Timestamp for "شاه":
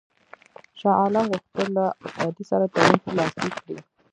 0.79-0.95